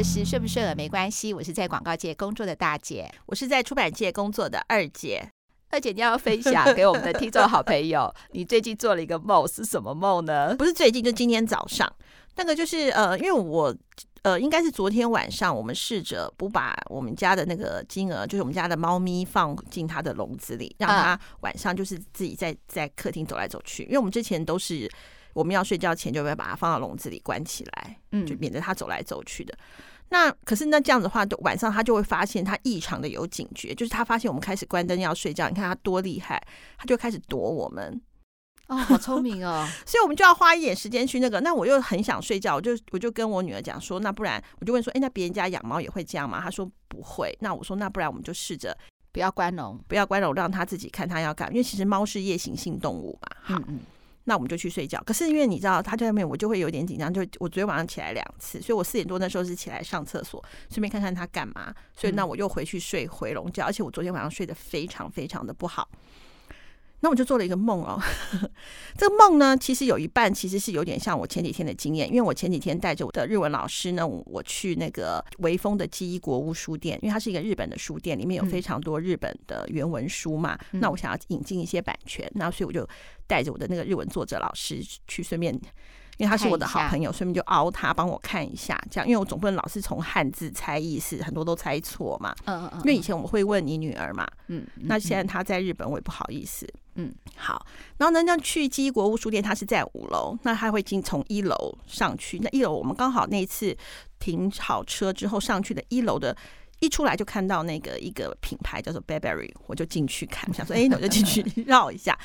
[0.00, 5.30] 的是顺不顺耳没关系，我是在广告界工作的大姐，我是在出版界工作的二姐。
[5.68, 10.56] 二姐，你要分享给我们的听众好朋友， 你最近做了一个梦，是什么梦呢？
[10.56, 11.86] 不是最近，就今天早上，
[12.36, 13.76] 那个就是呃，因为我
[14.22, 24.90] 呃，应该是昨天晚上，我们试着不把我们家的那个金额，就是我们家的猫咪放进它的笼子里，让它晚上就是自己在在客厅走来走去，因为我们之前都是。
[25.32, 29.56] 我们要睡觉前就会把它放到笼子里关起来，嗯，就免得它走来走去的。
[30.10, 36.42] 那可是那这样子的话，晚上他就会发现他异常的有警觉，就是他发现我们开始关灯要睡觉，你看他多厉害，
[36.76, 38.00] 他就开始躲我们。
[38.66, 39.66] 哦，好聪明哦！
[39.84, 41.40] 所以我们就要花一点时间去那个。
[41.40, 46.40] 那我又很想睡觉，我就我就跟我女儿讲说，那不然我就问说，哎，那别人家养猫也会这样吗？
[46.40, 47.36] 她说不会。
[47.40, 48.76] 那我说，那不然我们就试着
[49.10, 53.28] 不要关笼，不要关笼，让它自己看它要干，因为其实猫是夜行性动物嘛。
[53.42, 53.54] 好。
[53.56, 53.80] 嗯嗯
[54.24, 55.02] 那我们就去睡觉。
[55.04, 57.12] 可是因为你知道，他在外面，我就会有点紧张。
[57.12, 61.74] 就我昨天晚上起来两次，所以我四点多那时候是起来上厕所，顺便看看他干嘛。
[61.96, 65.88] 所以那我又回去睡回笼觉，而且我昨天晚上睡得非常非常的不好。
[67.02, 67.98] 那我就做了一个梦哦，
[68.96, 80.58] 这个梦呢，其实有一半其实是有点像我前几天的经验，因为我前几天带着我的日文老师呢，我去那个微风的记忆国屋书店，因为它是一个日本的书店，里面有非常多日本的原文书嘛。
[80.72, 82.86] 嗯、那我想要引进一些版权，那所以我就
[83.26, 85.58] 带着我的那个日文作者老师去，顺便。
[86.18, 92.34] 因为他是我的好朋友，顺便就熬他帮我看一下，这样，因为我总不能老是从汉字猜意思，很多都猜错嘛。
[92.44, 92.78] 嗯嗯。
[92.80, 96.68] 因为以前我们会问你女儿嘛，嗯，那现在她在日本，我也不好意思。
[96.89, 96.89] 嗯，
[97.36, 97.66] 好。
[97.98, 102.38] 然后呢，那去纪伊国屋书店，它是在五楼，那他会经从一楼上去。
[102.40, 103.76] 那一楼我们刚好那一次
[104.18, 106.36] 停好车之后上去的一楼的。
[106.82, 112.18] 一出来就看到那个一个品牌叫做 Burberry，我就进去看，想说， 哎，那我就进去绕一下。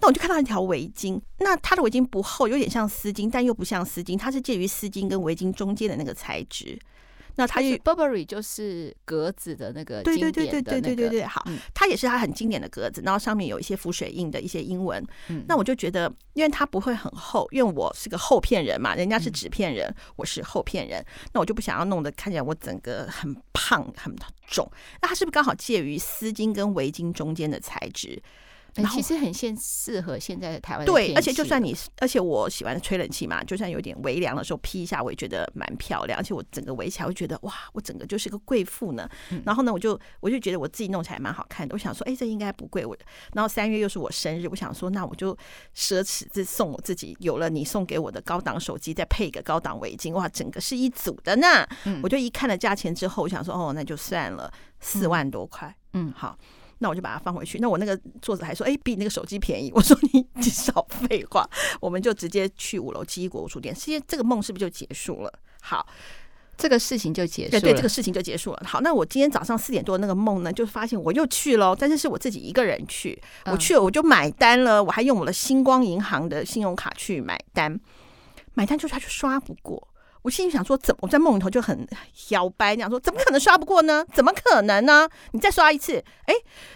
[0.00, 6.78] 那我就看到一条围巾，那它的围巾不厚，有点像丝巾，但又不像丝巾，它是介于丝巾跟围巾中间的那个材质。
[7.38, 15.00] 那它就 Burberry 就是格子的那个，对对对对对对对对，好，它也是它很经典的格子，然后上面有一些浮水印的一些英文。
[15.46, 21.00] 那我就觉得，因为它不会很厚，因为我是个厚片人嘛，人家是纸片人，我是厚片人，
[21.32, 24.12] 那我就不想要弄得看起来我整个很胖很
[24.48, 24.68] 重。
[25.00, 28.20] 那它是不是刚好介于丝巾跟围巾中间的材质？
[28.86, 30.86] 其实很现适合现在的台湾。
[30.86, 36.18] 对，而且就算你，而且我喜欢吹冷气嘛，就算有点微凉的时候披一下，我也觉得蛮漂亮。
[36.18, 39.08] 而且我整个围起来，我觉得哇，我整个就是个贵妇呢。
[39.30, 41.74] 嗯、然后呢，我就我就觉得我自己弄起来蛮好看的。
[41.74, 42.84] 我想说，哎，这应该不贵。
[42.84, 42.96] 我
[43.34, 45.36] 然后三月又是我生日，我想说，那我就
[45.74, 47.16] 奢侈这送我自己。
[47.20, 51.66] 有了你送给我的高档手机，再配一个高档围巾，哇，整个是一组的呢。
[51.84, 55.74] 嗯、我就一看了价钱之后，我想说，哦，那就算了，四万多块。
[55.94, 56.36] 嗯，好。
[56.78, 57.58] 那我就把它放回去。
[57.58, 61.48] 那我那个作者还说：“哎，比那个手机便宜。”我说：“你少废话。”
[61.80, 63.74] 我们就直接去五楼七一国屋书店。
[63.74, 65.32] 其实这个梦是不是就结束了？
[65.60, 65.86] 好，
[66.56, 67.60] 这个事情就结束了。
[67.60, 68.62] 对对，这个事情就结束了。
[68.64, 73.20] 好，那我今天早上四点多那个梦呢，就发现我又去了，但是是我自己一个人去。
[73.46, 77.78] 我去了，我就买单了，我还用我的星光银行的信用卡去买单。
[78.54, 79.88] 买单就是他就刷不过。
[80.28, 81.88] 我心里想说，怎么我在梦里头就很
[82.28, 84.04] 摇摆，这样说，怎么可能刷不过呢？
[84.12, 85.08] 怎么可能呢？
[85.32, 86.34] 你再刷一次，哎，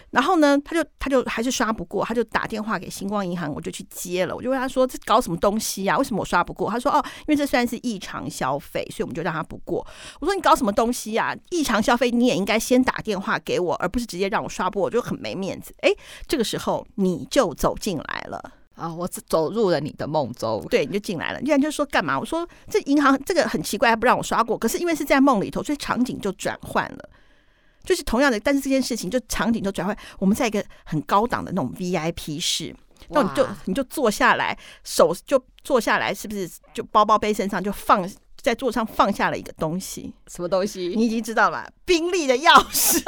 [0.09, 4.35] 然后呢，他就他就还是刷不过，他就打电话给星光银行，我就去接了。
[4.35, 5.95] 我就问他说：“这搞什么东西呀？
[5.99, 9.85] 为什么我刷不过？”他说：“哦，因为这算是异常消费，所以我们就让他不过。”
[10.19, 11.37] 我说：“你搞什么东西呀？
[11.51, 15.91] 异常消费你也应该先打电话给我，而不是直接让我刷不过，我就很没面子。”哎，
[16.27, 18.62] 这个时候你就走进来了。
[18.75, 18.93] 啊！
[18.93, 21.39] 我走入了你的梦中，对，你就进来了。
[21.39, 22.19] 你然就说干嘛？
[22.19, 24.57] 我说这银行这个很奇怪，还不让我刷过。
[24.57, 27.09] 可是因为是在梦里头，所以场景就转换了，
[27.83, 29.95] 就是同样的，但是这件事情就场景就转换。
[30.17, 32.75] 我们在一个很高档的那种 VIP 室，
[33.09, 38.09] 那你就你就坐下来，手就坐下来，是不是就包包背身上就放
[38.41, 40.13] 在桌上放下了一个东西？
[40.27, 40.93] 什么东西？
[40.95, 41.71] 你已经知道了？
[41.85, 43.01] 宾利的钥匙。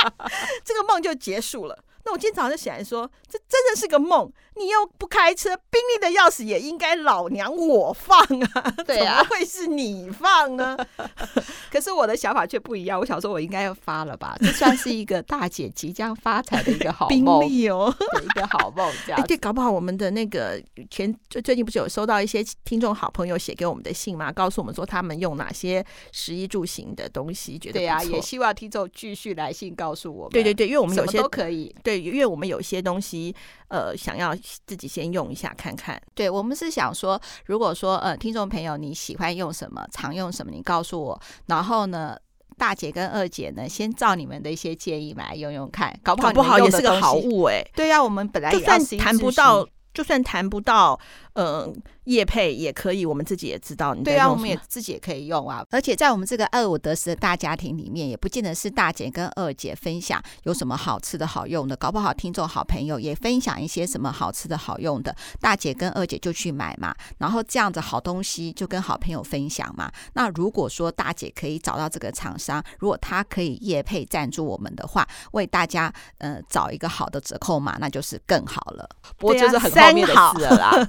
[0.64, 1.78] 这个梦就结束了。
[2.04, 4.30] 那我今天早上就醒来说，这真的是个梦。
[4.54, 10.76] 你又不开车，宾利的钥匙也应该老娘我放啊，对啊，怎么会是你放呢？
[11.72, 13.00] 可是我的想法却不一样。
[13.00, 14.36] 我想说，我应该要发了吧？
[14.40, 17.40] 这算是一个大姐即将发财的一个好梦，
[17.70, 18.92] 哦，一个好梦。
[19.06, 24.30] 这样，哎，对，搞不好我们的那个前最最近不是有收到一些听众好朋友写给我们的信吗？
[24.30, 25.82] 告诉我们说他们用哪些
[26.12, 30.30] 食衣住行的东西，觉得对啊，也希望听众继续来信告诉我们。
[30.30, 31.74] 对对对，因为我们有些都可以。
[31.82, 31.91] 对。
[32.00, 33.34] 因为我们有一些东西，
[33.68, 34.34] 呃，想要
[34.66, 36.00] 自己先用一下看看。
[36.14, 41.20] 对，我们是想说，如果说呃，听众朋友你喜欢用什么，常用什么，你告诉我。
[41.46, 42.16] 然后呢，
[42.56, 47.70] 大姐跟二姐呢，先照你们的一些建议买来用用看，搞不好搞不好也是个好物哎、欸。
[47.74, 50.98] 对呀、啊，我们本来就算谈不到，就算谈不到，
[51.34, 51.74] 嗯，
[52.04, 54.04] 业配也可以，我们自己也知道你。
[54.04, 55.64] 对啊，我们也自己也可以用啊。
[55.70, 66.94] 而且在我们这个二五得十的大家庭里面，也不见得是大姐跟二姐分享有什么好吃的好用的，搞不好听众好朋友也分享一些什么好吃的好用的，大姐跟二姐就去买嘛。
[67.18, 69.90] 然后这样子好东西就跟好朋友分享嘛。
[70.12, 78.86] 那如果说大姐可以找到这个厂商，如果她可以业配赞助我们的话，为大家呃找一个好的折扣码，那就是更好了。
[79.16, 80.88] 不过就是很后面的事了啦。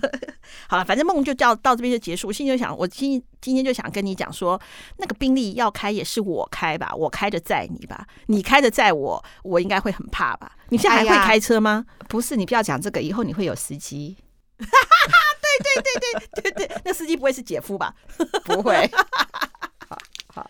[0.67, 2.27] 好了，反正梦就到到这边就结束。
[2.27, 4.59] 我心里就想，我今今天就想跟你讲说，
[4.97, 10.51] 那个宾利要开也是我开吧，我开的载你吧，你开的载我，我应该会很怕吧？
[10.69, 11.85] 你现在还会开车吗？
[11.99, 14.17] 哎、 不是，你不要讲这个，以后你会有司机。
[14.59, 17.93] 哈哈哈，对对对对对对，那司机不会是姐夫吧？
[18.45, 18.89] 不会。
[19.89, 19.97] 好
[20.27, 20.49] 好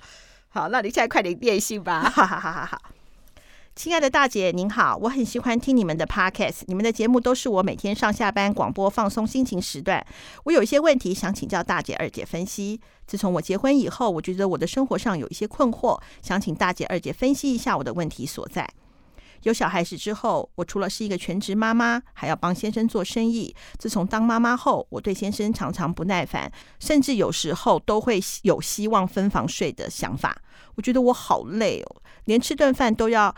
[0.50, 2.02] 好，那你现在快点电信吧。
[2.04, 2.82] 哈哈哈哈哈。
[3.76, 10.06] 亲爱的大姐您好，我很喜欢听你们的 podcast，你们的节目都是我每天上下班广播放松心情时段。
[10.44, 12.80] 我有一些问题想请教大姐二姐分析。
[13.08, 18.70] 自从我结婚以后，我觉得我的生活上有一些困惑，想请大姐二姐分析一下我的问题所在。
[19.42, 23.54] 有小孩子之后，我除了是一个全职妈妈，还要帮先生做生意。
[23.80, 26.50] 自从当妈妈后，我对先生常常不耐烦，
[26.80, 30.40] 甚至有时候都会有希望分房睡的想法。
[30.76, 33.36] 我觉得我好累哦，连吃顿饭都要。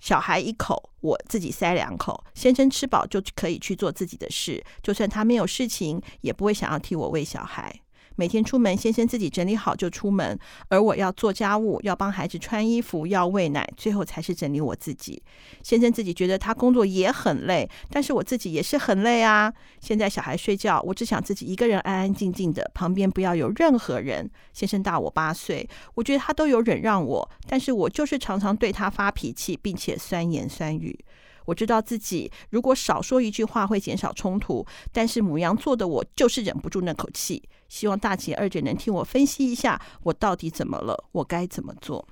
[0.00, 2.24] 小孩一口，我自己塞两口。
[2.34, 7.80] 先生吃饱就可以去做自己的事，就算他没有事情，也不会想要替我喂小孩。
[8.16, 15.22] 每天出门，先生自己整理好就出门，而我要做家务，要帮孩子穿衣服，要喂奶，最后才是整理我自己。
[15.62, 19.52] 先生自己觉得他工作也很累，但是我自己也是很累啊。
[19.80, 24.28] 现在小孩睡觉，我只想自己一个人安安静静的，旁边不要有任何人。
[24.52, 30.98] 先生大我八岁，我觉得他都有忍让我，但是我就是常常对他发脾气，并且酸言酸语。
[31.44, 37.40] 我知道自己如果少说一句话会减少冲突，但是母羊座的我就是忍不住那口气。
[37.68, 42.06] 希望大姐二姐能听我分析一下，我到底怎么了，我该怎么做？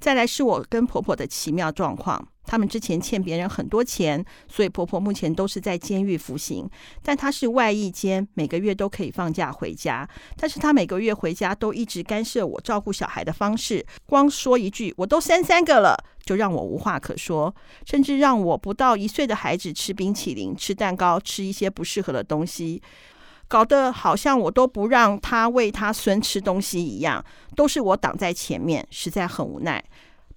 [0.00, 2.28] 再来是我跟婆婆的奇妙状况。
[2.44, 6.66] 他们之前欠别人很多钱，所以婆婆目前都是在监狱服刑。
[7.02, 10.08] 但她是外役监，每个月都可以放假回家。
[10.36, 15.94] 但是她每个月回家都一直干涉我照顾小孩的方式，光说一句“我都生三个了”，
[16.24, 17.54] 就让我无话可说，
[17.84, 22.80] 甚至让我不到一岁的孩子吃冰淇淋、吃蛋糕、吃一些不适合的东西，
[23.48, 27.24] 搞得好像我都不让他喂他孙吃东西一样，
[27.56, 29.82] 都是我挡在前面，实在很无奈。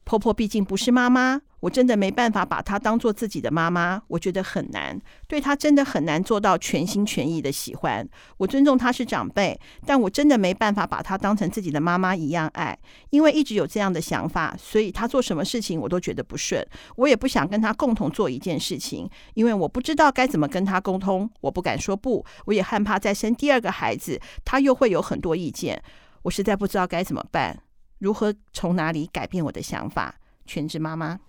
[0.03, 8.05] 婆婆毕竟不是妈妈，我真的没办法把她当做自己的妈妈，我觉得很难，对她真的很难做到全心全意的喜欢。
[8.37, 12.77] 我尊重她是长辈，但我真的没办法把她当成自己的妈妈一样爱，
[13.11, 16.65] 因为一直有这样的想法，所以她做什么事情我都觉得不顺。
[16.97, 25.81] 我也不想跟她共同做一件事情，因为我不知道该怎么跟她沟通，我不敢说不，我也害怕再生第二个孩子，她又会有很多意见，
[26.23, 27.59] 我实在不知道该怎么办。
[28.01, 30.15] 如何从哪里改变我的想法？
[30.47, 31.19] 全职妈妈，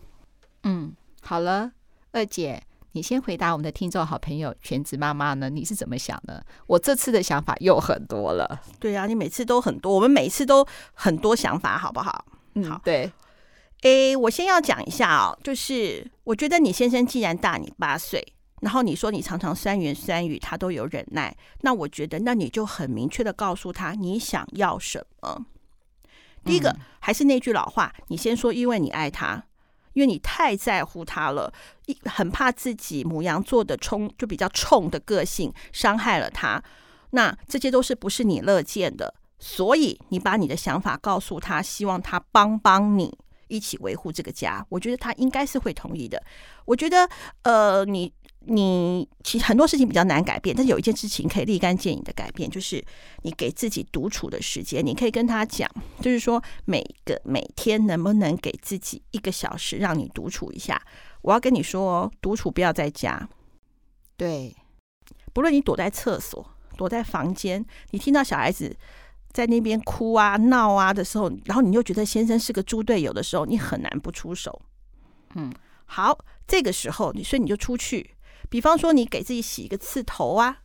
[0.63, 1.71] 嗯，好了，
[2.13, 5.51] 二姐，你先回答我们的听众好朋友全职妈妈呢？
[5.51, 6.45] 你是怎么想的？
[6.67, 8.59] 我这次的想法又很多了。
[8.81, 12.25] 对啊，你每次都很多，我们每次都很多想法，好不好？
[12.55, 13.13] 嗯，好，对。
[13.83, 18.27] 诶，我先要讲一下哦，就是我觉得你先生既然大你八岁，
[18.63, 25.45] 然后你说你常常酸言酸语，他都有忍耐，那我觉得那你就很明确的告诉他你想要什么。
[26.45, 29.45] 第一个还是那句老话，你先说，因为你爱他，
[29.93, 31.53] 因为你太在乎他了，
[31.87, 36.63] 一很怕自己母羊座的冲就比较冲的个性伤害了他，
[37.11, 43.17] 那这些都是不是你乐见的，所以你把你的想法告诉他，希望他帮帮你
[43.49, 46.23] 一起维护这个家，我觉得他应该是会同意的。
[46.65, 47.09] 我觉得，
[47.43, 48.13] 呃，你。
[48.47, 52.85] 你其实很多事情比较难改变，但是有一件事情可以立竿见影的改变，就是
[53.23, 54.85] 你给自己独处的时间。
[54.85, 55.71] 你可以跟他讲，
[56.01, 60.81] 就是说每个每天能不能给自己一个小时，让你独处一下。
[61.23, 63.29] 我要跟你说，独处不要在家。
[64.17, 64.57] 对，
[65.33, 66.45] 不论你躲在厕所、
[66.77, 68.77] 躲在房间，你听到小孩子
[69.33, 74.61] 在那边哭啊、闹啊的时候，然后你又觉得先生是个猪队友的时候，你很难不出手。
[75.37, 75.53] 嗯，
[75.85, 78.15] 好，这个时候你所以你就出去。
[78.53, 80.59] 比方说，你给自己洗一个次头啊，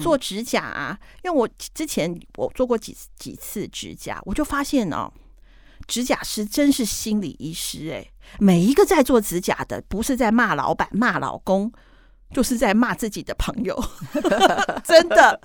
[0.00, 5.08] 做指甲啊，因为我之前我做过几几次指甲，我就发现哦，
[5.86, 11.72] 指甲师真是心理医师哎，每一个在做指甲的，不是在骂老板、骂老公，
[12.32, 13.80] 就是在骂自己的朋友，
[14.82, 15.40] 真的，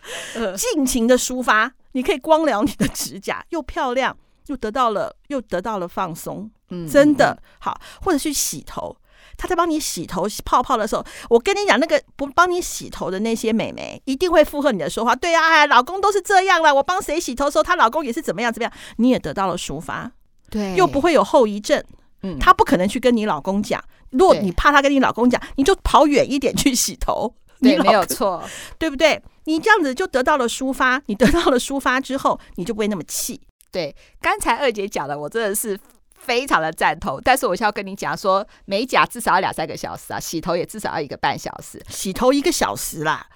[0.56, 6.50] 尽情的抒发，你可以光疗你的指甲，又漂亮，又得到了，又得到了放松，
[6.90, 7.42] 真的。
[7.60, 8.96] 好，或者去洗头。
[9.42, 15.16] 他在帮你洗头洗泡泡的时候，我跟你讲，那个不帮你洗头的那些美眉一定会附和你的说话。
[15.16, 20.12] 对啊，哎，老公都是这样了，我帮谁洗头的时候，她老公也是怎么样怎么样，你也得到了抒发，
[20.48, 21.82] 对，又不会有后遗症。
[22.22, 27.34] 嗯，她不可能去跟你老公讲，如果你怕她跟你老公讲，你就跑远一点去洗头。
[27.60, 28.42] 对，没有错，
[28.78, 29.20] 对不对？
[29.46, 33.40] 你这样子就得到了抒发，你得到了抒发之后，你就不会那么气。
[33.72, 35.78] 对，刚才二姐讲的，我真的是
[36.24, 37.20] 非常的赞同。
[37.22, 41.82] 但是我需要跟你讲说，美甲至少要两三个小时啊，洗头也至少要一个半小时。
[41.88, 43.26] 洗头一个小时啦，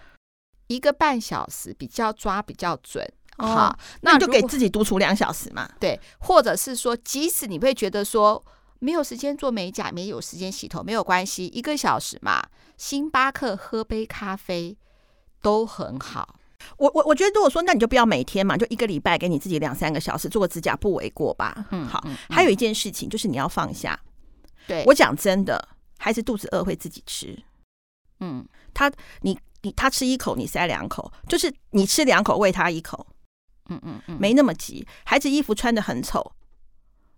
[0.68, 3.06] 一个半小时比较抓比较准。
[3.38, 5.68] 哦、好，那你就给自己独处两小时嘛。
[5.78, 8.42] 对，或者是说，即使你会觉得说
[8.78, 12.42] 没有时间做美甲，没有时间洗头，没有关系，一个小时嘛，
[12.78, 14.78] 星巴克喝杯咖啡
[15.42, 16.36] 都很好。
[16.78, 21.66] 我我我觉得，如果说那你就不要每天嘛，就一个礼拜给你自己两三个小时做个指甲，不为过吧？
[21.70, 22.02] 嗯，好。
[22.28, 23.98] 还有一件事情就是你要放下。
[24.66, 27.38] 对，我讲真的，孩子肚子饿会自己吃。
[28.20, 33.06] 嗯，他你你他吃一口，你塞两口，就是你吃两口喂他一口。
[33.68, 34.86] 嗯嗯嗯，没那么急。
[35.04, 36.32] 孩子衣服穿的很丑，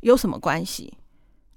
[0.00, 0.94] 有什么关系？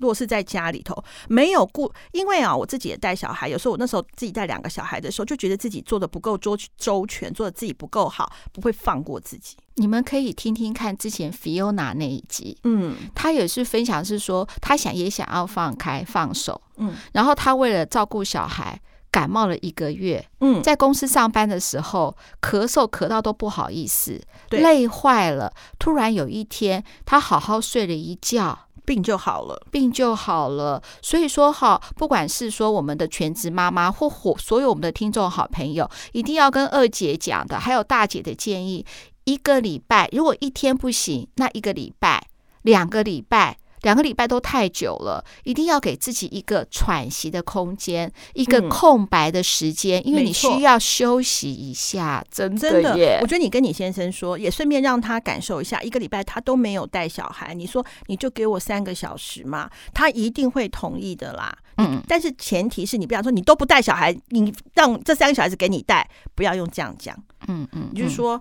[0.02, 9.56] 如果是在家里头没有顾，因为啊，我自己也带小孩，有时候我那时候自己带两个小孩的时候，就觉得自己做的不够周周全，做的自己不够好，不会放过自己。
[9.76, 18.82] 你们可以听听看之前 Fiona 那一集，嗯，她也是分享是说，她想也想要放开放手，嗯，然后她为了照顾小孩，
[19.12, 25.54] 感冒了一个月，嗯，在公司上班的时候咳嗽咳到都不好意思，累坏了。
[25.78, 28.68] 突然有一天，他好好睡了一觉。
[28.86, 30.82] 病就好了，病就好了。
[31.02, 38.86] 所以说哈，不管是说我们的全职妈妈，或或所有我们的听众好朋友，一定要跟二姐讲的，还有大姐的建议：
[39.24, 42.28] 一个礼拜如果一天不行，那一个礼拜、
[42.64, 43.58] 两个礼拜。
[43.82, 52.24] 两个礼拜都太久了，一定要给自己一个喘息的空间，一个空白的时间，嗯、因为你需要休息一下。
[52.30, 61.58] 真的耶，真的，我觉得你跟你先生说，也顺便让他感受一下，一个礼拜他都没有带小孩，你说你就给我三个小时嘛，他一定会同意的啦。
[61.78, 67.18] 嗯，但是前提是你不要说你都不带小孩，你让这三个小孩子给你带，不要用这样讲。
[67.48, 68.40] 嗯嗯，就是说。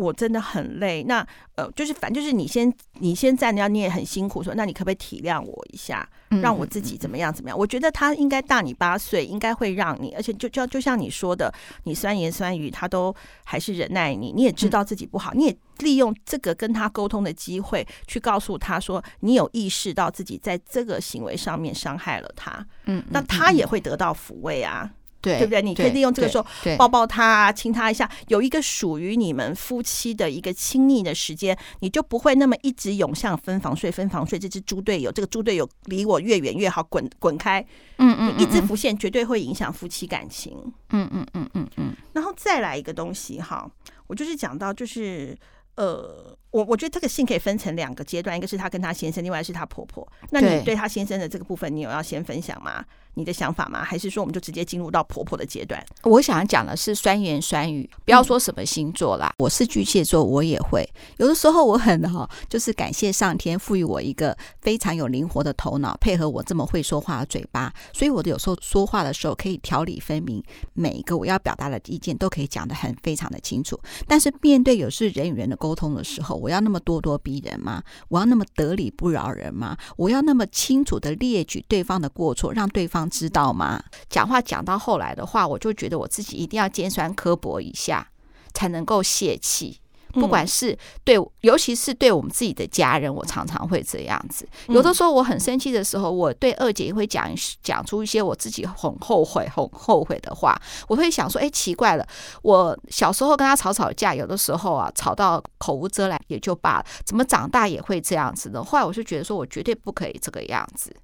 [0.00, 1.26] 我真的很累，那
[1.56, 6.08] 呃，就是反正就是你先你先站着，你也很辛苦，说那你可不可以体谅我一下，
[6.40, 7.58] 让我自己怎么样怎么样？
[7.58, 11.52] 我觉得他应该大你八岁，应该会让你，而且就就就像你说的，
[11.84, 13.14] 你酸言酸语他都
[13.44, 24.90] 还是忍耐你，你也知道自己不好，你也利用这个跟他沟通的机会去告诉他说，你有意识到自己在这个行为上面伤害了他，嗯，那他也会得到抚慰啊。
[25.20, 25.60] 对，对不对？
[25.62, 26.46] 你可以利用这个时候
[26.78, 34.38] 抱抱他啊，亲他一下，有一个属于你们夫妻的一个亲密的时间，你就不会那么一直涌向分房睡，分房睡。
[34.38, 37.64] 这只猪队友，这个猪队友离我越远越好，滚滚开。
[37.98, 40.56] 嗯嗯，你一直浮现，绝对会影响夫妻感情。
[40.90, 41.94] 嗯嗯嗯嗯嗯。
[42.12, 43.70] 然后再来一个东西哈，
[44.06, 45.36] 我就是讲到就是
[45.76, 46.36] 呃。
[46.50, 50.06] 我我觉得这个信可以分成两个阶段，一个是她跟她先生，另外是她婆婆。
[50.30, 52.84] 那你对她先生的这个部分，你有要先分享吗？
[53.14, 53.82] 你的想法吗？
[53.82, 55.84] 还是说我们就直接进入到婆婆的阶段？
[56.04, 59.26] 我想讲的是酸言酸语，不要说什么星座啦。
[59.30, 70.42] 嗯、我是巨蟹座，我也会有的时候我很哈，就是感谢上天赋予我一个非常有灵活的头脑，配合我这么会说话的嘴巴，所以我的有时候说话的时候可以条理分明，
[70.72, 73.78] 每一个我要表达的意见都可以讲得很非常的清楚。
[74.06, 77.82] 但是面对有时人与人的沟通的时候，我要那么咄咄逼人吗？
[78.08, 79.76] 我要那么得理不饶人吗？
[79.96, 83.82] 我要那么清楚的列举对方的过错，让对方知道吗？
[84.08, 88.08] 讲话讲到后来的话，我就觉得我自己一定要尖酸刻薄一下，
[88.54, 89.80] 才能够泄气。
[90.12, 94.48] 不管是对，尤其是对我们自己的家人，我常常会这样子。
[94.68, 97.30] 有的时候我很生气的时候，我对二姐也会讲
[97.62, 100.60] 讲出一些我自己很后悔、很后悔的话。
[100.88, 102.06] 我会想说，哎，奇怪了，
[102.42, 108.62] 我小时候跟她吵吵架，有的时候啊，吵到口无遮拦也就罢了，怎么长大也会这样子呢？
[108.62, 110.94] 后来我就觉得说，我绝对不可以这个样子。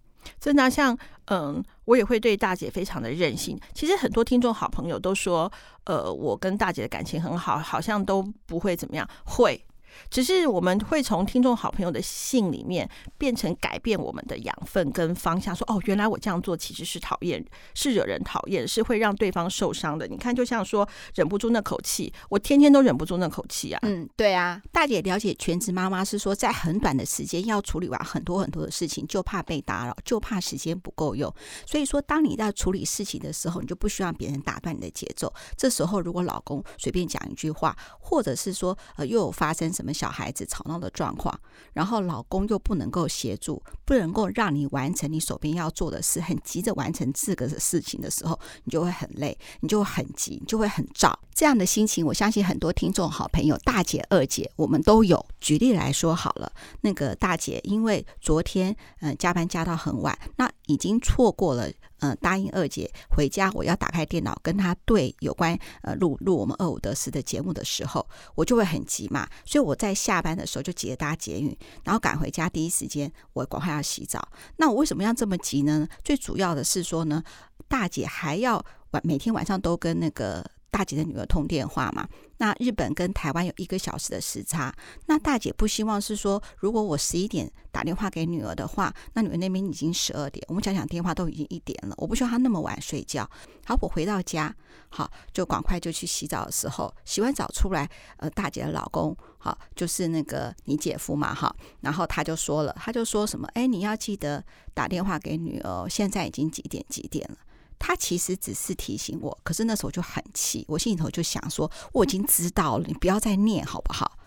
[0.40, 0.96] 真的，像
[1.26, 3.58] 嗯，我也会对大姐非常的任性。
[3.72, 5.50] 其实很多听众好朋友都说，
[5.84, 9.60] 呃，我跟大姐的感情很好，好像都不会怎么样，会。
[10.10, 12.88] 只是我们会从听众好朋友的信里面
[13.18, 20.06] 变成改变我们的养分跟方向，说哦，原来我这样做其实是讨厌，是惹人讨厌，是会让对方受伤的。
[20.06, 23.80] 你看，就像说忍不住那口气，我天天都忍不住那口气啊。
[23.82, 24.62] 嗯，对啊。
[24.70, 31.32] 大姐了解全职妈妈是说，在很短的时间要处理完很多很多的事情，就怕被打扰，就怕时间不够用。
[31.66, 35.32] 所以说，当你在处理事情的时候，你就不需要别人打断你的节奏。
[35.56, 39.85] 这时候，如果老公随便讲一句话，或者是说呃又有发生什么。
[39.86, 41.32] 我们小孩子吵闹的状况，
[41.72, 51.16] 然后老公又不能够协助，不能够让你完成你手边要做的事，很急着完成这个的事情的时候，你就会很累，你就会很急，你就会很躁。
[51.32, 55.24] 这样的心情，我相信很多听众好朋友大姐、二姐，我们都有。
[55.38, 56.50] 举例来说好了，
[56.80, 61.68] 那个大姐因为昨天嗯、加班加到很晚，那已经错过了。
[62.00, 69.26] 嗯、呃，答应二姐回家，我要打开电脑跟她对有关呃录录我们二五得十的节目的时候，我就会很急嘛。
[69.46, 74.28] 所以我在下班的时候就急着搭捷运，然后赶回家，第一时间我赶快要洗澡。
[74.56, 75.88] 那我为什么要这么急呢？
[76.04, 77.22] 最主要的是说呢，
[77.66, 80.44] 大姐还要晚每天晚上都跟那个。
[80.70, 82.06] 大姐的女儿通电话嘛，
[82.36, 84.74] 那日本跟台湾有一个小时的时差，
[85.06, 93.28] 那大姐不希望是说，如果我十一点打电话给女儿的话，那女儿那边已经十二点，我们讲讲电话都已经一点了，我不希望她那么晚睡觉。
[93.64, 94.54] 好，我回到家，
[94.90, 104.44] 好，就赶快就去洗澡的时候，洗完澡出来，呃，大姐的老公，好，就是那个你姐夫嘛，哈，然后他就说了，他就说什么，哎，你要记得
[104.74, 107.38] 打电话给女儿，现在已经几点几点了。
[107.78, 114.18] 他其实只是提醒我，可是那时候就很气，我心里头就想说，我已经知道了，你不要再念好不好？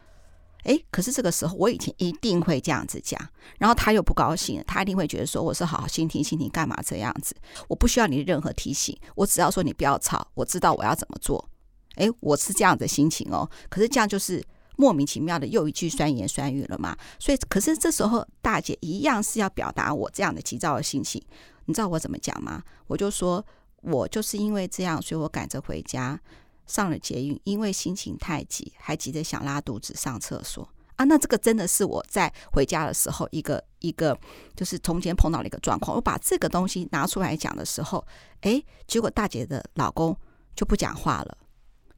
[0.64, 3.18] 诶，可是这个时候我以前一定会这样子讲，
[3.58, 7.34] 然后他又不高兴，他一定会觉得说我是好好心听心听，干嘛这样子？
[7.70, 11.50] 我不需要你任何提醒，我只要说你不要吵，我知道我要怎么做。
[11.96, 14.44] 诶，我是这样的心情哦，可是这样就是
[14.80, 16.98] 莫名其妙的又一句酸言酸语了嘛。
[17.20, 21.22] 所以，可是这时候大姐一样是要表达我这样的急躁的心情。
[21.66, 22.64] 你知道我怎么讲吗？
[22.88, 23.46] 我就说，
[23.82, 26.18] 我就是因为这样，所以我赶着回家，
[26.66, 31.04] 上了捷运，因为心情太急，还急着想拉肚子上厕所啊。
[31.04, 34.18] 那这个真的是我在回家的时候一个一个，
[34.56, 35.94] 就是从前碰到了一个状况。
[35.94, 38.04] 我把这个东西拿出来讲的时候，
[38.42, 40.18] 诶，结果大姐的老公
[40.56, 41.38] 就不讲话了。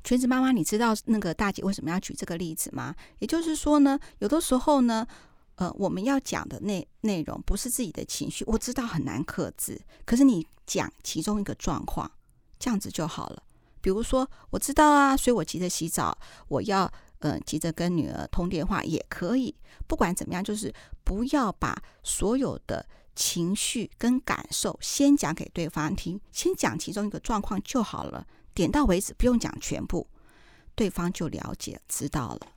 [0.04, 2.96] 全职妈妈，你知道那个大姐为什么要举这个例子吗？
[3.20, 5.08] 也就是说呢，有的时候呢。
[5.56, 12.10] 呃，我们要讲的内内容不是自己的情绪，我知道很难克制，可是你讲其中一个状况，
[12.58, 13.44] 这样子就好了。
[13.80, 19.54] 比如说，我知道啊，所以我急着洗澡，我要呃急着跟女儿通电话也可以。
[19.86, 20.74] 不管怎么样，就是
[21.04, 30.08] 不要把所有的情绪跟感受先讲给对方听，先讲其中一个状况就好了，点到为止，不用讲全部，
[30.76, 32.48] 对方就了解知道了。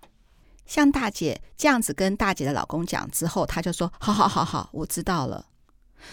[0.66, 5.46] 像大姐这样子跟大姐的老公讲之后，他就说：“好好好好，我知道了。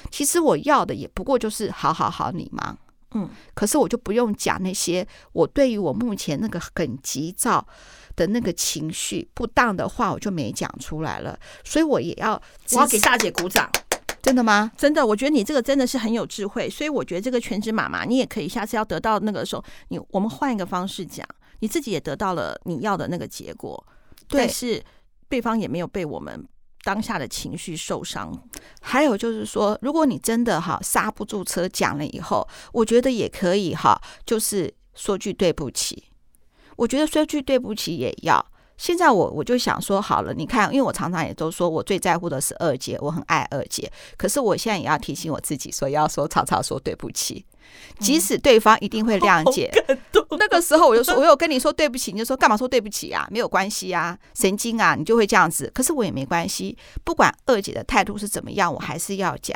[0.09, 2.77] 其实我要的也不过就是好好好，你忙。
[3.13, 7.65] 嗯，可是我就不用讲那些我对于我目前那个很急躁
[8.15, 11.37] 的那个情绪不当的话，我就没讲出来了。
[11.63, 12.41] 所以我也要，
[12.71, 13.69] 我要给大姐鼓掌。
[14.21, 14.71] 真的吗？
[14.77, 16.69] 真的，我觉得你这个真的是很有智慧。
[16.69, 21.27] 所以我觉得这个全职妈妈，你也可以下次要得到那个时候，你我们换一个方式讲，
[21.60, 23.84] 你自己也得到了你要的那个结果。”
[24.29, 24.81] 但是
[25.27, 26.47] 对方也没有被我们
[26.84, 28.31] 当下的情绪受伤。
[28.81, 36.05] 还有就是说，如果你真的哈刹不住车讲了以后，我觉得也可以哈，就是说句对不起。
[36.77, 38.50] 我觉得说句对不起也要。
[38.81, 43.87] 现在我我就想说好了，你看，因为我常常也都说我最在乎的是二姐，我很爱二姐。
[44.17, 47.45] 可是我现在也要提醒我自己，说要说常常说对不起。
[47.99, 49.97] 即使对方一定会谅解， 嗯、
[50.31, 53.27] 那个时候我就说，我有跟你说对不起，你就说干嘛说对不起啊？
[53.29, 55.71] 没有关系啊，神经啊，你就会这样子。
[55.75, 59.55] 可是我也没关系，不管二姐的态度是怎么样，我还是要讲。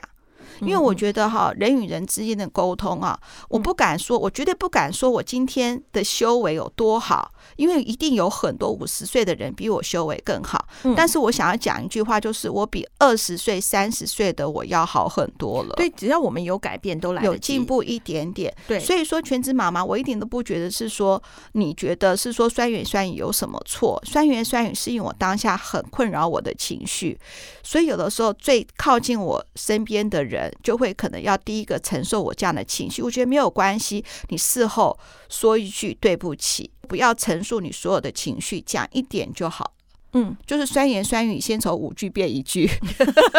[0.62, 10.68] 因为我觉得哈，人与人之间的沟通啊，我不敢说，我绝对不敢说我今天的修为有多好，因为一定有很多五十岁的人比我修为更好。
[10.96, 15.74] 但是我想要讲一句话，就是我比二十岁、三十岁的我要好很多了。
[15.76, 18.54] 对，只要我们有改变，都来有进步一点点。
[18.68, 21.22] 对，所以说全职妈妈，我一点都不觉得是说
[21.54, 24.02] 你觉得是说酸言酸语有什么错？
[24.06, 27.18] 酸言酸语是因为我当下很困扰我的情绪，
[27.64, 30.45] 所以有的时候最靠近我身边的人。
[30.64, 34.04] 就会可能要第一个承受我这样的情绪，我觉得没有关系。
[34.30, 34.98] 你事后
[35.30, 39.74] 说一句对不起，不要陈述你所有的情绪，讲一点就好。
[40.14, 42.70] 嗯，就是酸言酸语，先从五句变一句，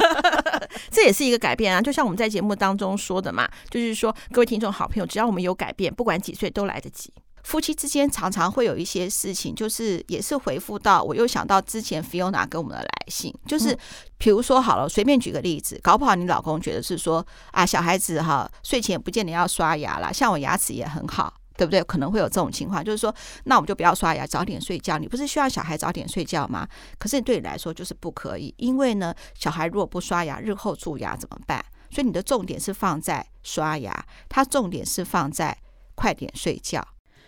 [0.92, 1.80] 这也是一个改变啊。
[1.80, 7.10] 就像我们在节目当中说的嘛，就是说各位听众好朋友，只要我们有改变，不管几岁都来得及。
[7.46, 13.78] 夫妻之间常常会有一些事情，就是也是回复到，我又想到之前 Fiona 给我们的来信，就是
[14.18, 21.80] 比如说好了，随便举个例子，搞不好你老公觉得是说啊，小孩子哈睡前不见得要刷牙啦，像我牙齿也很好，对不对？
[21.84, 24.98] 可能会有这种情况，就是说那我们就不要刷牙，早点睡觉。
[24.98, 26.66] 你不是需要小孩早点睡觉吗？
[26.98, 31.64] 可是对你来说就是不可以，因为呢，小孩如果不刷牙，日后蛀牙怎么办？
[31.92, 35.56] 所以你的重点是放在刷牙，他重点是放在
[35.94, 36.84] 快点睡觉。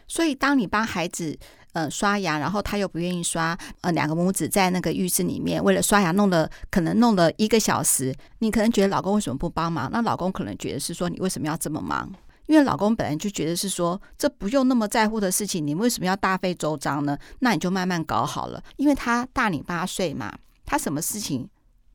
[0.08, 1.38] 所以，当你帮孩子
[1.74, 9.88] 呃刷牙，然后他又不愿意刷，呃两个母子在那个浴室里面为了刷牙弄了可能弄了一个小时，你可能觉得老公为什么不帮忙？
[9.92, 12.10] 那老公可能觉得是说你为什么要这么忙？
[12.46, 17.18] 因为老公本来就觉得是说这不用那么在乎的事情，你为什么要大费周章呢？
[17.40, 21.46] 那你就慢慢搞好了，因为他大你八岁嘛，他什么事情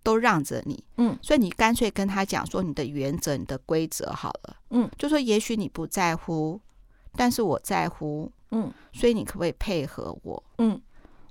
[0.04, 6.62] 都让着你，嗯，所以你干脆跟他讲说你的原则、你的规则好了，嗯，就说也许你不在乎，
[7.16, 10.44] 但是我在乎，嗯，所以你可不可以配合我？
[10.58, 10.82] 嗯，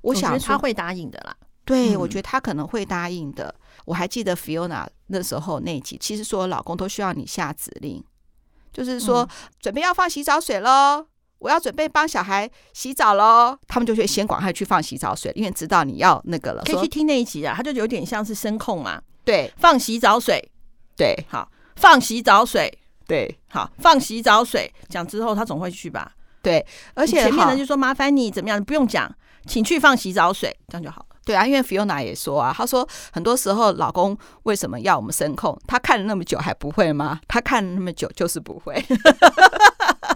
[0.02, 3.54] 我想他会答应的啦，对，嗯，我觉得他可能会答应的。
[3.84, 8.02] 我还记得 Fiona 那时候那集，其实所有老公都需要你下指令。
[8.72, 9.28] 就是说，
[9.60, 11.06] 准备要放洗澡水喽！
[11.38, 13.58] 我要准备帮小孩洗澡喽。
[13.66, 16.62] 他们就会先赶快去放洗澡水，因为知道你要那个了。
[16.64, 19.02] 可以去听那一集啊，他就有点像是声控嘛。
[19.24, 20.50] 对，放洗澡水，
[20.96, 22.72] 对，好，放洗澡水，
[23.12, 24.72] 对，好，放洗澡水。
[24.88, 26.10] 讲之后，他总会去吧？
[26.40, 29.14] 对，而且前面呢就说麻烦你怎么样，不用讲，
[29.46, 31.04] 请去放洗澡水，这样就好。
[31.22, 35.54] 对啊，因为 Fiona 也说啊，她说很多时候老公为什么要我们声控？
[35.66, 37.20] 他看了那么久还不会吗？
[37.28, 38.82] 他看了那么久就是不会。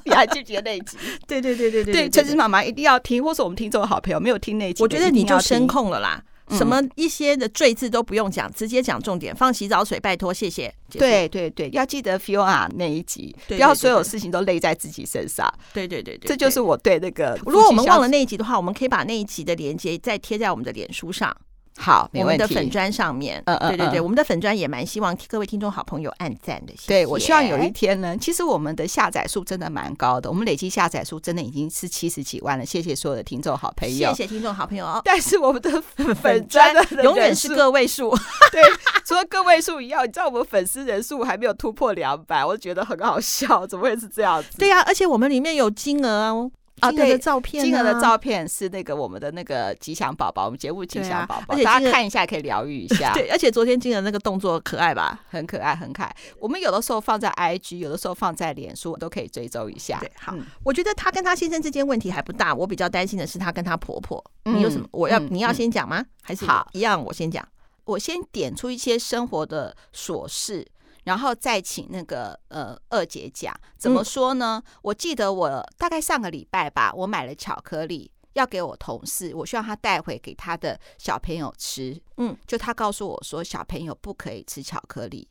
[0.06, 0.96] 你还记不记得那一集？
[1.26, 6.22] 对对对对对对，陈子妈妈一定要听，或是我们听众的好朋友没有听那一集，我觉得你就声控了啦。
[6.48, 9.34] 嗯、什么一些的赘字都不用讲，直接讲重点。
[9.34, 10.72] 放洗澡水，拜托，谢谢。
[10.90, 15.52] 对对对，要记得 Fiona 那一集，不要所有事情都累在自己身上。
[15.72, 17.38] 对对对对，对，这就是我对那个。
[17.44, 21.36] 如果我们忘了那一集的话，我们可以把那一集的连接再贴在我们的脸书上。
[21.76, 22.08] 好。
[22.14, 26.72] 我们的粉砖上面，嗯嗯，对对对，我们的粉砖也蛮希望各位听众好朋友按赞的。
[26.72, 26.88] 谢谢。
[26.88, 32.64] 对，我希望有一天呢，其实我们的下载数真的蛮高的，我们累计下载数真的已经是七十几万了。
[32.64, 35.00] 谢谢所有的听众好朋友，谢谢听众好朋友。
[35.04, 35.82] 但是我们的
[36.14, 38.10] 粉专永远是个位数，
[38.50, 38.62] 对，
[39.04, 44.58] 除了个位数一样，你知道我们粉丝人数还没有突破两百，我觉得很好笑，怎么会是这样子？
[44.58, 46.50] 对呀、啊，而且我们里面有金额哦。
[46.80, 53.12] 啊，金额的照片、啊，金额的照片是那个我们的那个吉祥宝宝，我们节目吉祥宝宝，而且大家看一下可以疗愈一下。
[53.16, 55.20] 对，而且昨天金额那个动作可爱吧？
[55.30, 56.16] 很可爱，很可爱。
[56.38, 59.98] 我们有的时候放在 IG，有的时候放在脸书，我都可以追踪一下。
[60.00, 64.22] 对，好、嗯，我觉得她跟她先生之间问题还不大，我比较担心的是她跟她婆婆。
[64.44, 64.86] 嗯、你有什么？
[64.92, 66.00] 我要、嗯、你要先讲吗？
[66.00, 67.02] 嗯、还是好一样？
[67.02, 67.46] 我先讲。
[67.84, 70.66] 我先点出一些生活的琐事。
[71.06, 74.60] 然后再请那个呃二姐讲怎么说呢？
[74.64, 81.96] 嗯、我记得我大概上个礼拜吧，我买了巧克力要给我同事，我希望他带回给他的小朋友吃。
[82.16, 85.28] 嗯，就他告诉我说小朋友不可以吃巧克力，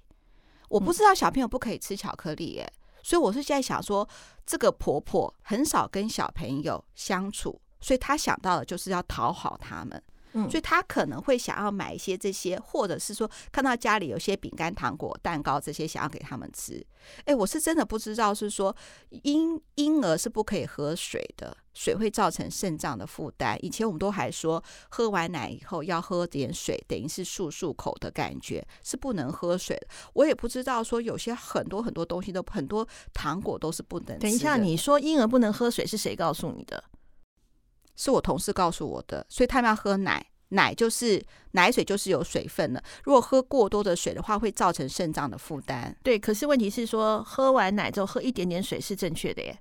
[0.69, 4.07] 我不知道小朋友不可以吃巧克力耶，嗯、所以我是在想说，
[4.45, 10.01] 这个婆婆很少跟小朋友相处，所以她想到的就是要讨好他们。
[10.49, 16.85] 所以他可能会想要买一些这些，或者是说看到家里有些饼干、糖果、蛋糕这些，想要给他们吃。
[17.25, 18.75] 哎，我是真的不知道，是说
[19.23, 23.57] 婴婴儿是不可以喝水的，水会造成肾脏的负担。
[23.63, 29.87] 以前我们都还说，喝完奶以后要喝点水，等于是漱漱口的感觉，是不能喝水的。
[30.13, 34.17] 我也不知道说有些很多很多东西都很多糖果都是不能。
[34.19, 36.83] 等一下，你说婴儿不能喝水是谁告诉你的？
[37.95, 45.95] 是我同事告诉我的，所以他们要喝奶，奶就是奶水就是有水分的，如果喝过多的水的话，会造成肾脏的负担。
[46.03, 49.60] 对，可是问题是说，喝完奶之后喝一点点水是正确的耶，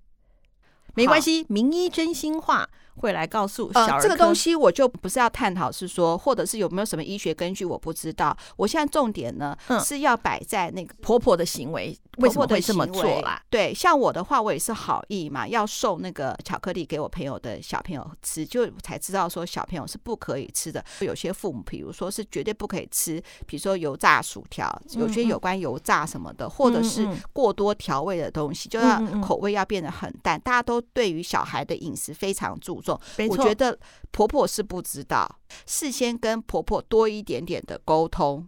[0.95, 2.69] 没关系，名医真心话。
[2.99, 8.37] 会来告诉小儿、呃、这个东西我就不是要探讨，是说或者是有没有什么医学根据，我不知道。
[8.57, 13.43] 我现在重点呢、嗯、是要摆在那个婆婆的行为，为什么会这么做啦？
[13.51, 20.83] 对，像我的话，我也是好意嘛，要送那个巧克力给我朋友的小朋友吃，就才知道说小朋友是不可以吃的。
[21.01, 30.41] 有些父母，比如说是绝对不可以吃，比如说油炸薯条，有些有关油炸什么的，嗯嗯或者是过多调味的东西，就要口味要变得很淡。
[30.41, 32.99] 大家都对于小孩的饮食非常注重。
[33.29, 33.79] 我觉得
[34.11, 35.29] 婆婆是不知道，
[35.67, 38.47] 事先跟婆婆多一点点的沟通，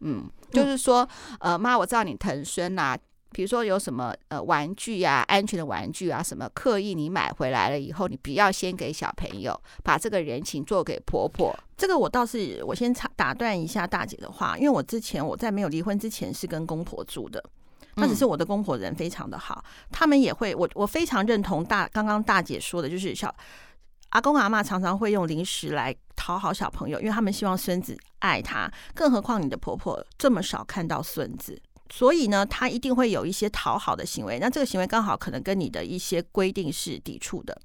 [0.00, 1.08] 嗯，就是说，
[1.40, 2.96] 呃，妈，我知道你疼孙呐，
[3.30, 11.54] 比如说有什么呃玩具啊，安全的玩具啊，什么刻意你买回来了以后，你不要先给小朋友，把这个人情做给婆婆。
[11.76, 17.42] 这个我倒是，我先打断一下大姐的话，因为我之前我在没有离婚之前是跟公婆住的。
[17.96, 23.34] 那只是我的公婆人非常的好，他们也会，我我非常认同大刚刚大姐说的，就是小。
[24.10, 28.70] 阿公阿妈常常会用零食来讨好小朋友，因为他们希望孙子爱他。
[28.94, 34.38] 更何况你的婆婆这么少看到孙子，所以呢，她一定会有一些讨好的行为。
[34.38, 37.60] 那这个行为刚好可能跟你的一些规定是抵触的。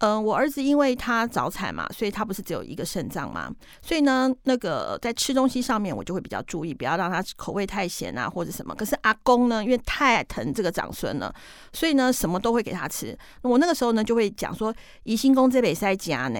[0.00, 8.74] 嗯、呃，我儿子因为他早产嘛，所以他不是只有一个肾脏嘛，所以呢，那个在吃东西上面我就会比较注意，不要让他口味太咸啊或者什么。
[8.74, 11.34] 可是阿公呢，因为太疼这个长孙了，
[11.72, 13.16] 所以呢，什么都会给他吃。
[13.42, 16.38] 我那个时候呢，就会讲说，宜兴公这边塞家呢，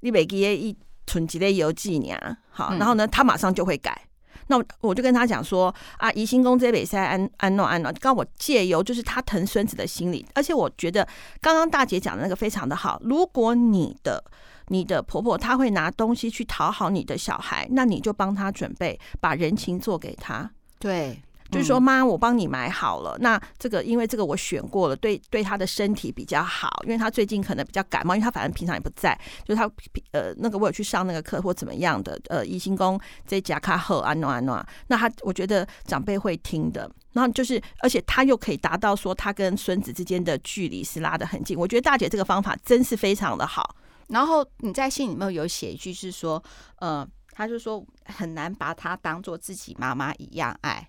[0.00, 0.76] 你每个月一
[1.06, 2.36] 存几粒油剂呢？
[2.50, 4.06] 好，然后呢，他马上就会改。
[4.46, 11.06] 那我就跟他讲说啊，宜兴公这北塞安安诺安诺，刚我借由就是他疼孙子的心理，而且我觉得
[11.40, 13.00] 刚刚大姐讲的那个非常的好。
[13.04, 14.22] 如果你的
[14.68, 20.50] 你的婆婆她会拿东西去讨好你的小孩，那你就帮她准备，把人情做给他。
[20.78, 21.20] 对。
[21.54, 23.16] 就是说，妈，我帮你买好了。
[23.20, 26.68] 那这个，因为这个我选过了，对对他的身体比较好。
[26.84, 29.18] 因为他最近可能比较感冒，因为他反正平常也不在。
[29.44, 29.70] 就是他
[30.12, 32.20] 呃，那个我有去上那个课或怎么样的。
[32.28, 36.90] 呃，宜兴宫这家卡赫安诺安诺，那他我觉得长辈会听的。
[37.12, 41.56] 然后就是，而且他又可以达到说，他跟孙子之间的距离是拉得很近。
[41.56, 43.76] 我觉得大姐这个方法真是非常的好。
[44.08, 46.42] 然后你在信里面有写一句是说，
[46.80, 50.88] 呃，他就说很难把他当做自己妈妈一样爱。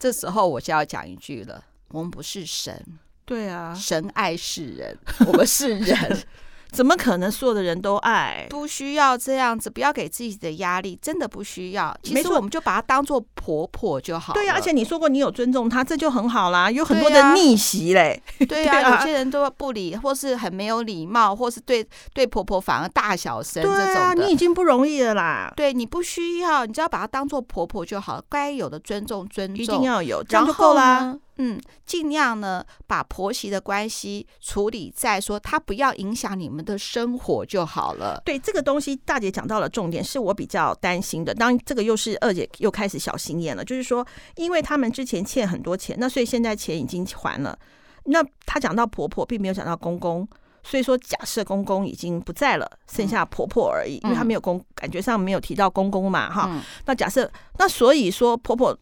[0.00, 4.96] 这时候我就要讲一句了：我们不是神，对啊，神爱世人，
[5.28, 6.18] 我们是人。
[6.72, 8.46] 怎么可能所有的人都爱？
[8.48, 11.96] 不需要这样子，不要给自己的压力，真的不需要。
[12.02, 14.32] 其实我们就把它当做婆婆就好。
[14.32, 16.70] 对呀、啊，而且你说过你有尊重她，这就很好啦。
[16.70, 18.22] 有很多的逆袭嘞。
[18.48, 23.86] 对呀、啊啊，有些人都不理，或是很没有礼貌，或是对对婆婆反而大小声这种的。
[23.86, 25.52] 对啊，你已经不容易了啦。
[25.56, 28.22] 对，你不需要，你只要把她当做婆婆就好。
[28.28, 31.16] 该有的尊重，尊重一定要有，这样就够啦。
[31.42, 38.20] 嗯，尽量呢把婆媳的关系处理在说，他不要影响你们的生活就好了。
[38.26, 41.34] 对，这个东西，大姐讲到了重点，是我比较担心的。
[41.34, 47.58] 当然，这个又是二姐又开始小心眼了，就是说，因为他们之前欠很多钱，那所以现在钱已经还了。
[48.04, 50.28] 那她讲到婆婆，并没有讲到公公，
[50.62, 56.60] 所以说假设公公已经不在了，剩下婆婆而已，嗯、因为她没有公，感觉上没有提到公公嘛，哈、嗯。
[56.84, 58.76] 那假设，那所以说婆婆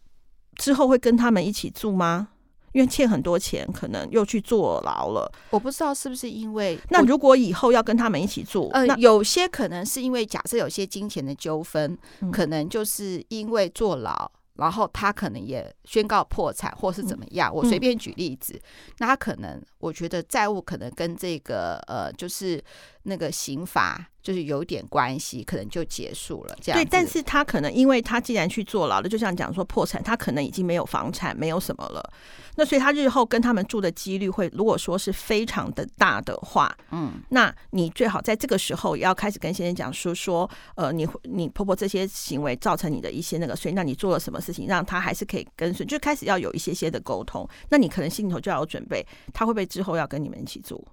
[0.56, 2.28] 之后会跟他们一起住吗？
[2.72, 5.30] 因为欠很多钱，可能又去坐牢了。
[5.50, 17.54] 我不知道是不是因为那如果以后要跟他们一起住，呃，有些可能是因为假设有些金钱的纠纷，嗯，可能就是因为坐牢，然后他可能也宣告破产，或是怎么样。
[17.54, 22.62] 我随便举例子，嗯，那他可能我觉得债务可能跟这个呃，就是
[23.08, 24.08] 那个刑罚。
[24.20, 26.58] 就是有点关系，可能就结束了。
[26.60, 32.12] 这样对，但是他可能因为他既然去坐牢了，就像讲说破产，他可能已经没有房产，没有什么了。
[32.56, 47.48] 那所以他日后跟他们住的几率会，如果说是非常的大的话，嗯，那你最好在这个时候也要开始跟先生讲说说，呃，你你婆婆这些行为造成你的一些那个，所以那你做了什么事情，让他还是可以跟随，就开始要有一些些的沟通。
[47.70, 50.86] 那你可能心里头就要有准备，他会不会之后要跟你们一起住？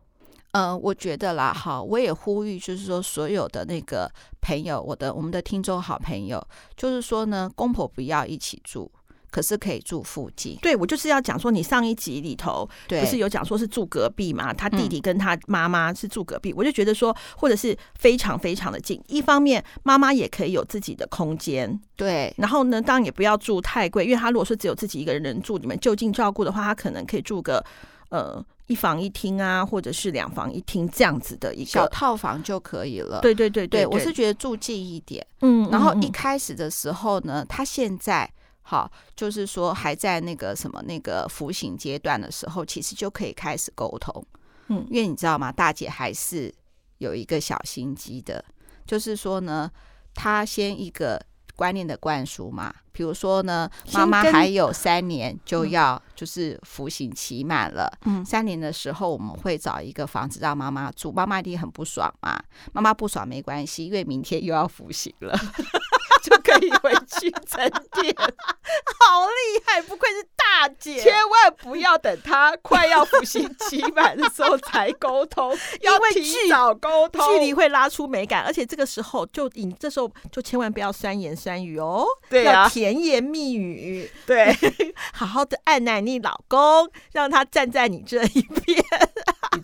[0.56, 4.10] 呃，我觉得啦，好，我也呼吁，就是说，所有的那个
[4.42, 6.42] 朋友，我的我们的听众好朋友，
[6.78, 8.90] 就是说呢，公婆不要一起住，
[9.30, 10.58] 可是可以住附近。
[10.62, 14.54] 对，我就是要讲说，你上一集里头不是有讲说是住隔壁嘛？
[14.54, 19.04] 他弟弟跟他妈妈是住隔壁，嗯，我就觉得说，或者是非常非常的近。
[19.08, 22.34] 一方面，妈妈也可以有自己的空间，对。
[22.38, 27.62] 然后呢，当然也不要住太贵，因为他如果说只有自己一个人住，你们就近照顾的话，他可能可以住个
[28.10, 28.46] 呃。
[28.68, 33.22] 一房一厅啊，或者是两房一厅这样子的一个小套房就可以了。
[33.22, 35.24] 对对对对，对，我是觉得住近一点。
[35.42, 38.28] 嗯，然后一开始的时候呢，他现在
[38.64, 44.26] 好，就是说还在那个什么那个服刑阶段的时候，其实就可以开始沟通。
[44.70, 46.52] 嗯，因为你知道吗，大姐还是
[46.98, 48.44] 有一个小心机的，
[48.88, 49.72] 就是说呢，
[50.16, 51.24] 她先一个。
[51.56, 62.42] 观念的灌输嘛，比如说呢，妈妈还有三年就要就是服刑期满了，嗯，三年的时候我们会找一个房子让妈妈住，妈妈一定很不爽嘛，
[62.74, 65.38] 妈妈不爽没关系，因为明天又要服刑了。
[66.26, 69.80] 就可以回去沉淀， 好厉害！
[69.84, 78.44] 不愧是大姐，千万不要等他快要服刑期满的时候才沟通， 要提早沟通，距离会拉出美感。
[78.44, 84.52] 而且这个时候就你这时候就千万不要酸言酸语哦，对啊，要甜言蜜语，对，
[85.14, 88.84] 好好的按耐你老公，让他站在你这一边。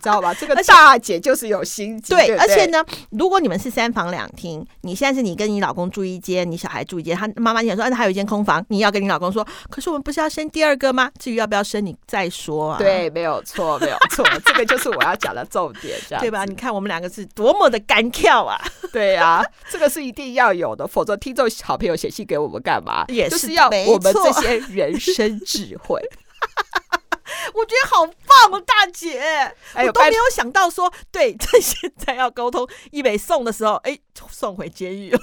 [0.01, 0.33] 你知道吧？
[0.39, 2.15] 这个大姐就是有心机。
[2.15, 11.11] 对，而且呢，如果你们是三房两厅，你现在是你跟你老公住一间，你小孩住一间，他妈妈想说，哎，还有一间空房，你要跟你老公说，可是我们不是要生第二个吗？
[11.19, 12.79] 至于要不要生，你再说啊。
[12.79, 16.45] 对，没有错，没有错，这个就是我要讲的重点，这样 对吧？
[16.45, 18.59] 你看我们两个是多么的干跳啊！
[18.91, 23.05] 对啊， 这个是一定要有的，否则听众好朋友写信给我们干嘛？
[23.09, 26.01] 也是要我们这些人生智慧。
[27.53, 29.19] 我我觉得好棒哦，大姐，
[29.73, 33.97] 哎、我都没有想到说，对，在现在要沟通，一北送的时候，哎，
[34.29, 35.19] 送回监狱了，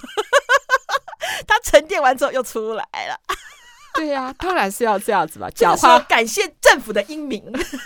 [1.47, 3.21] 他沉淀完之后又出来了。
[3.99, 5.51] 对呀、啊，当然是要这样子吧。
[5.55, 7.43] 讲话感谢政府的英明，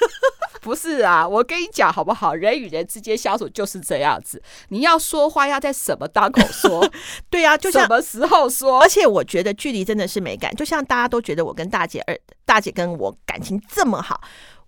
[0.60, 1.26] 不是啊？
[1.26, 2.34] 我跟你讲好不好？
[2.34, 4.42] 人与人之间相处就是这样子。
[4.68, 6.86] 你要说话要在什么当口说？
[7.30, 8.82] 对呀、啊，就像什么时候说？
[8.82, 10.54] 而且我觉得距离真的是美感。
[10.54, 14.20] 就像大家都觉得我跟大姐二，大姐跟我感情这么好。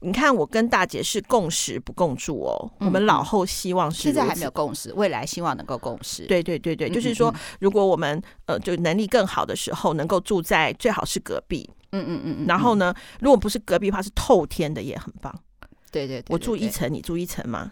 [0.05, 2.71] 你看，我跟大姐是共识不共住哦。
[2.81, 6.27] 嗯、我们老后希望是现在还没有共识，未来希望能够共识。
[6.27, 11.69] 对对对对，嗯、就是说，如果我们呃就能力更好的时候，能够住在最好是隔壁。
[11.93, 12.47] 嗯嗯嗯嗯。
[12.47, 15.35] 然后呢，如果不是隔壁的话，是透天的也很棒。
[15.95, 17.71] 对对，对，对，我住一层，你住一层嘛，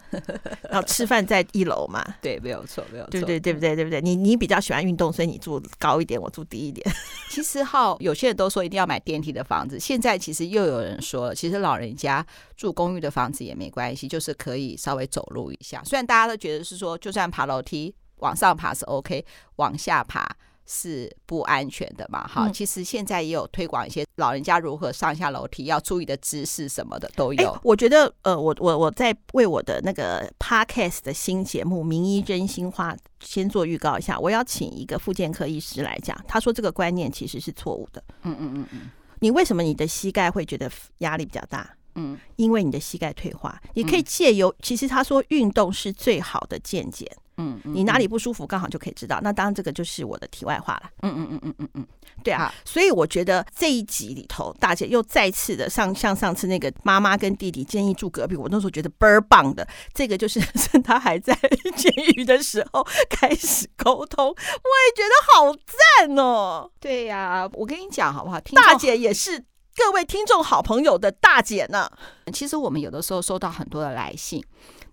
[0.69, 3.75] 然后吃饭在一楼嘛， 对，没有错，没有错，对对对不对？
[3.75, 3.99] 对不对？
[4.01, 6.85] 你你比较喜欢运动，所以你住高一点，我住低一点。
[7.29, 15.83] 其实哈，有些人都说一定要买电梯的房子，现在其实又有人说，其实老人家住公寓的房子也没关系，就是可以稍微走路一下。
[15.83, 19.25] 虽然大家都觉得是说，就算爬楼梯往上爬是 OK，
[19.57, 20.33] 往下爬。
[20.65, 22.27] 是不安全的嘛？
[22.27, 27.57] 哈、嗯，其实现在也有推广一些老人家如何上下楼梯要注意的知识什么的都有。
[27.63, 38.03] 我觉得，呃，我我我在为我的那个 podcast 的新节目《名医真心话》先做预告一下，我要请一个复健科医师来讲，他说这个观念其实是错误的。
[38.23, 41.75] 嗯嗯嗯嗯，你为什么你的膝盖会觉得压力比较大？
[41.95, 47.07] 嗯，因为你的膝盖退化，你可以借由，其实他说运动是最好的健检。
[47.37, 49.19] 嗯，你哪里不舒服，刚好就可以知道。
[49.23, 50.89] 那当然，这个就是我的题外话了。
[51.01, 51.87] 嗯嗯嗯嗯嗯嗯，
[52.23, 52.53] 对啊。
[52.63, 59.67] 所以我觉得这一集里头，大姐又再次的上，像上次那个妈妈跟弟弟建议住隔壁，我那时候觉得倍儿棒的。
[59.93, 61.33] 这个就是 趁他还在
[61.75, 66.69] 监狱的时候开始沟通，我也觉得好赞哦。
[66.79, 68.39] 对呀，我跟你讲好不好？
[68.53, 69.39] 大姐也是
[69.75, 71.89] 各位听众好朋友的大姐呢。
[72.31, 74.43] 其实我们有的时候收到很多的来信。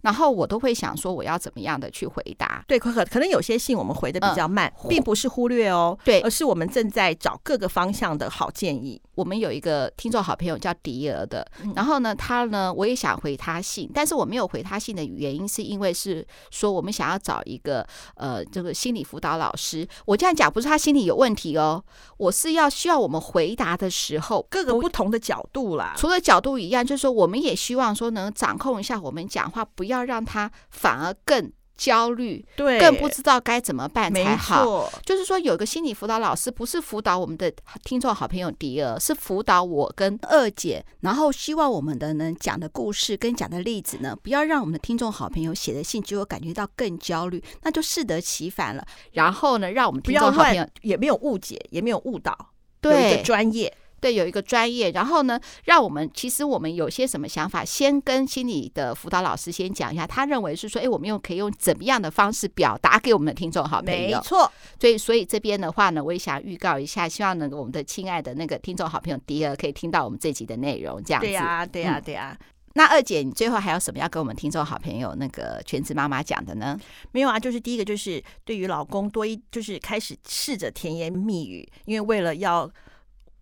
[0.02, 2.64] 然后我都会想说，我要怎么样的去回答？
[2.66, 9.00] 对，可可可能有些信我们回的比较慢，嗯、并不是忽略哦，对，而是我们正在找各个方向的好建议。
[9.14, 19.86] 我们有一个听众好朋友叫迪儿的，然后呢，他呢，我也想回他信，但是我没有回他信的原因是因为是说我们想要找一个呃这个心理辅导老师。
[20.06, 21.84] 我这样讲不是他心理有问题哦，
[22.16, 31.52] 我是要需要我们回答的时候各个不同的角度啦，除了角度一样，就是说我们也希望说能掌控一下我们讲话，不要让他反而更。
[31.80, 34.92] 焦虑，对，更不知道该怎么办才好。
[35.02, 37.50] 就是说，有个心理辅导老师，不是辅导我们的
[37.82, 40.84] 听众好朋友迪儿，是辅导我跟二姐。
[41.00, 48.86] 然后，希望我们的呢讲的故事跟讲的例子呢，不要让我们的听众好朋友写的信，结果感觉到更焦虑，那就适得其反了。
[49.12, 52.36] 然后呢，让我们听众好朋友也没有误解，也没有误导，
[52.82, 53.74] 对，专业。
[54.00, 64.16] 对，有一个专业，然后呢，让我们其实我们有些什么想法，先跟心理的辅导老师先讲一下，他认为是说，哎，我们用可以用怎么样的方式表达给我们的听众好朋友？
[64.16, 64.50] 没错。
[64.80, 71.26] 所以，所以这边的话呢，我也想预告一下，希望呢，我们的亲爱的那个听众好朋友迪儿可以听到我们这集的内容，这样子。
[71.26, 72.46] 对呀、啊，对呀、啊，对呀、嗯。
[72.74, 76.78] 那二姐，你最后还有什么要跟我们听众好朋友那个全职妈妈讲的呢？
[77.12, 82.70] 没有啊，就是第一个就是对于老公多一，就是开始试着甜言蜜语，因为为了要。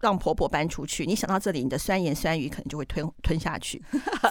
[0.00, 3.82] 让婆婆搬出去，你想到这里，你的酸言酸语可能就会吞吞下去。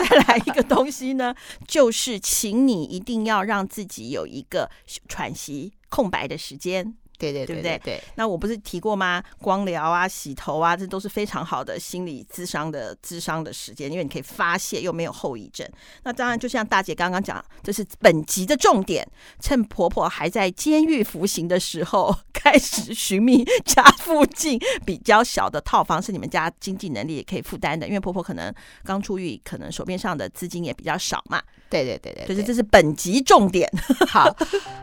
[0.10, 1.36] 再来一个东西呢，
[1.68, 4.70] 就是请你一定要让自己有一个
[5.08, 6.96] 喘息空白的时间。
[7.18, 9.24] 对对对对对，对，那我不是提过吗？
[9.40, 15.68] 光疗啊、洗头啊，这都是非常好的心理智商的智商的时间，因为你可以发泄，又没有后遗症。
[16.04, 19.08] 那当然，就像大姐刚刚讲，这是本集的重点。
[19.40, 27.88] 趁婆婆还在监狱服刑的时候， 开始寻觅家附近比较小的套房，是你们家经济能力也可以负担的。
[27.88, 28.54] 因为婆婆可能
[28.84, 31.42] 刚出狱，可能手边上的资金也比较少嘛。
[31.70, 33.70] 对对对对，就是这是本集重点。
[34.08, 34.34] 好，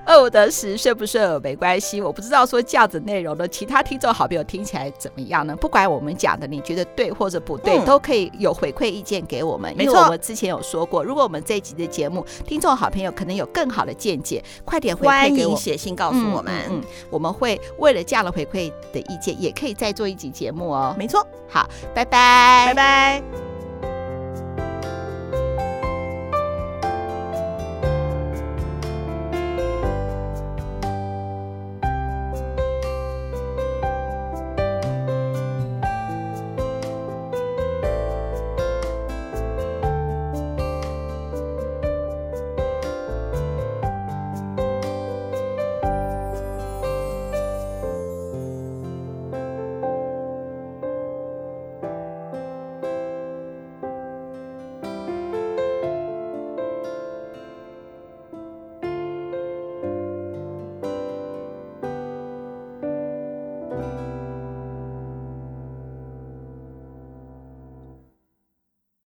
[0.07, 5.55] 饿不得食，睡不睡没关系，我不知道说这样子内容的其他听众好朋友听起来怎么样呢？
[5.57, 9.73] 不管我们讲的你觉得对或者不对，嗯、都可以有回馈意见给我们。
[9.77, 16.53] 没错，因为我们之前有说过，如果我们这一集的节目听众好朋友可能有更好的见解，快点回馈给我，写信告诉我们。
[16.71, 20.95] 嗯，嗯，我们会为了这样的回馈的意见，也可以再做一集节目哦。
[20.99, 23.44] 没错，好，拜拜，拜拜。